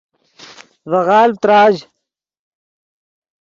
[0.89, 1.75] ڤے غالڤ تراژ